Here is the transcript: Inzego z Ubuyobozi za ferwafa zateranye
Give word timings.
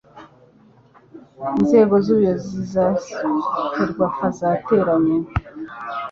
Inzego 1.61 1.95
z 2.05 2.07
Ubuyobozi 2.13 2.57
za 2.71 2.85
ferwafa 3.73 4.25
zateranye 4.37 5.15